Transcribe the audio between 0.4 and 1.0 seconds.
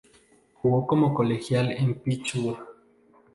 Jugo